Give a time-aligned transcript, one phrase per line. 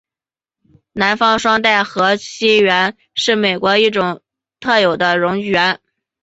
[0.93, 5.77] 南方双带河溪螈是美国特有的一种蝾螈。